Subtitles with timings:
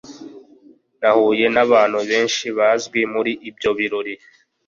[0.99, 4.13] Nahuye nabantu benshi bazwi muri ibyo birori